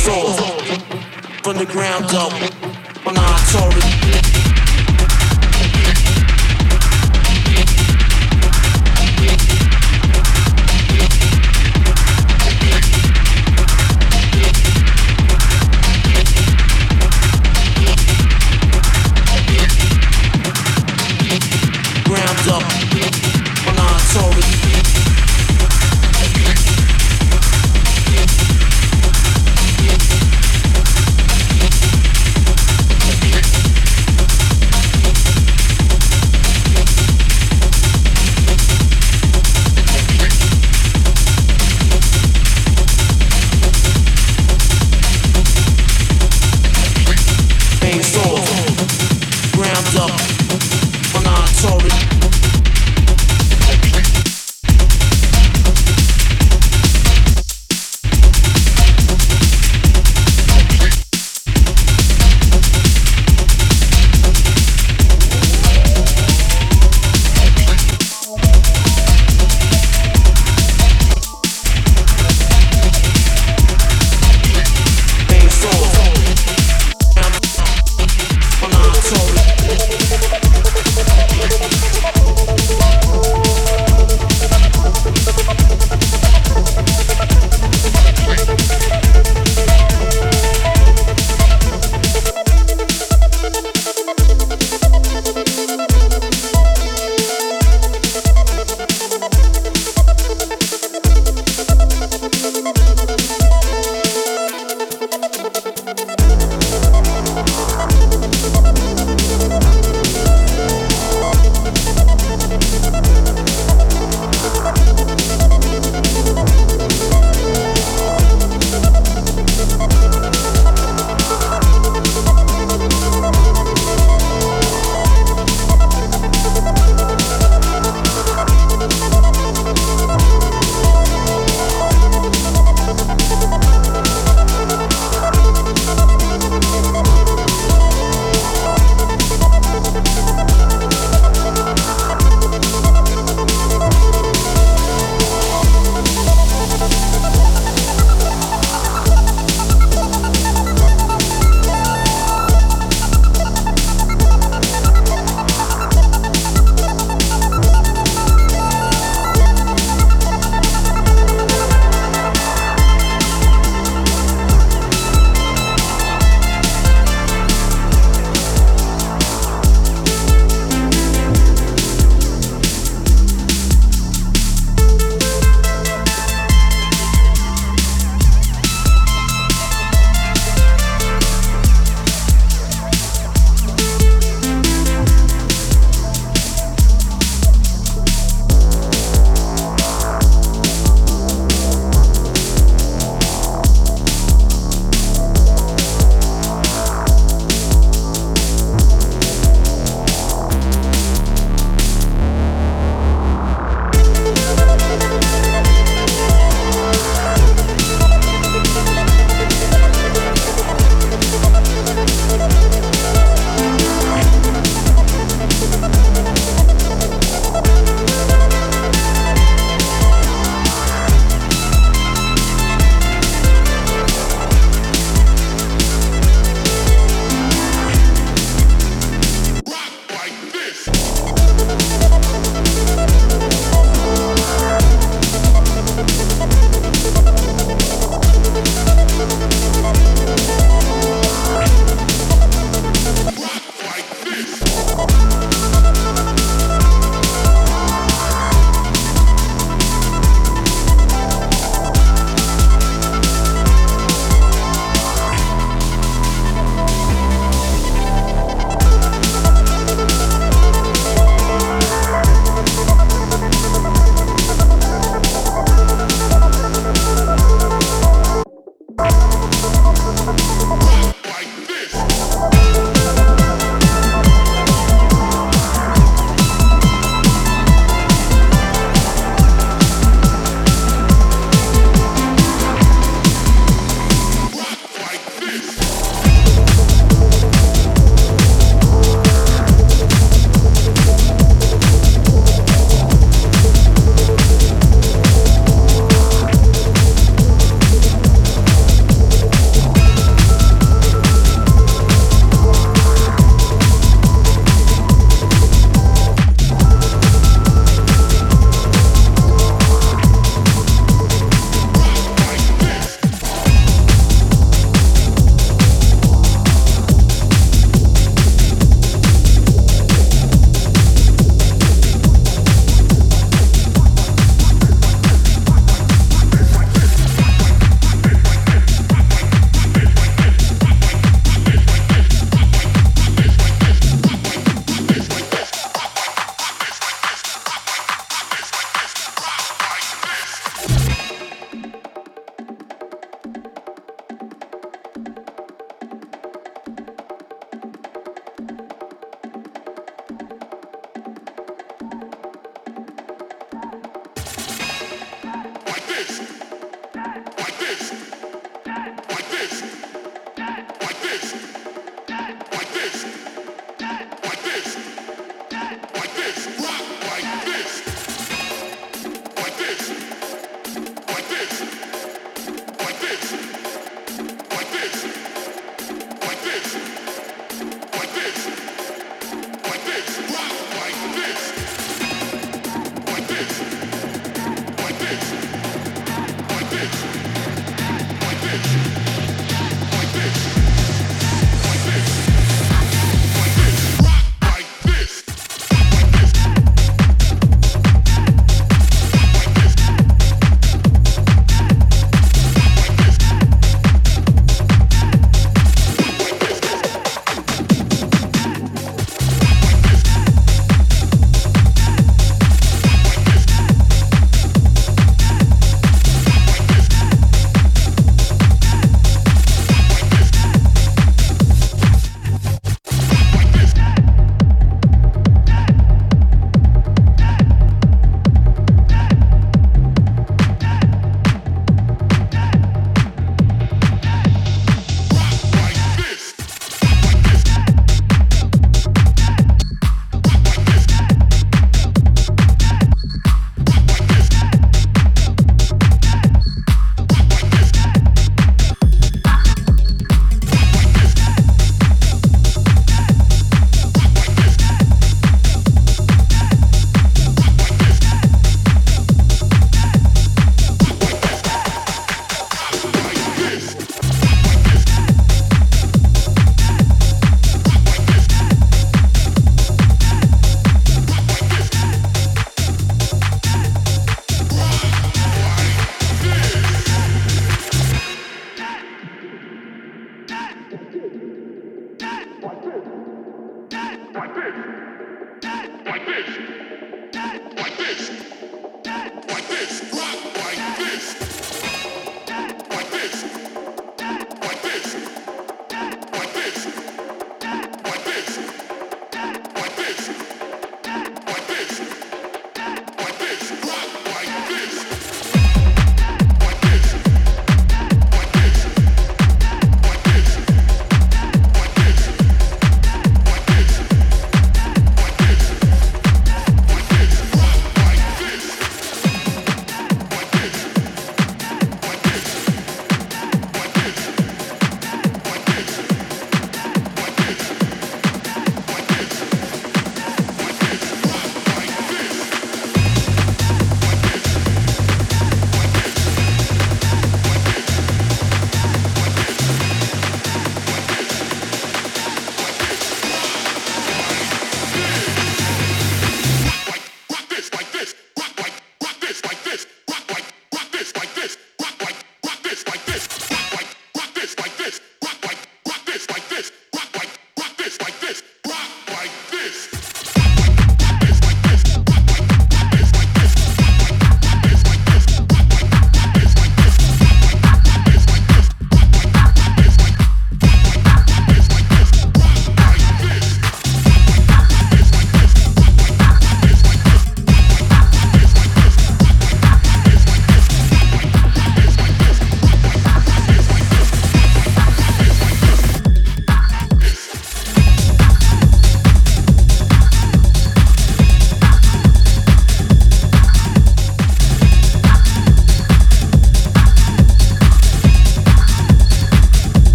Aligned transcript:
soul 0.00 0.32
from 1.42 1.58
the 1.58 1.66
ground 1.66 2.06
up. 2.14 2.32
I'm 3.06 3.14
not 3.14 3.40
a. 3.50 4.39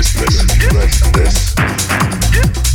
restless, 0.00 0.72
restless. 0.72 2.69